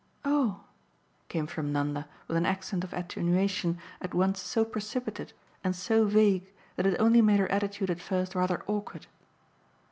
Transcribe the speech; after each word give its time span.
"Oh!" 0.25 0.63
came 1.29 1.45
from 1.45 1.71
Nanda 1.71 2.09
with 2.27 2.35
an 2.35 2.45
accent 2.47 2.83
of 2.83 2.91
attenuation 2.91 3.77
at 4.01 4.15
once 4.15 4.41
so 4.41 4.65
precipitate 4.65 5.31
and 5.63 5.75
so 5.75 6.05
vague 6.05 6.51
that 6.75 6.87
it 6.87 6.99
only 6.99 7.21
made 7.21 7.39
her 7.39 7.51
attitude 7.51 7.91
at 7.91 8.01
first 8.01 8.33
rather 8.33 8.63
awkward. 8.65 9.05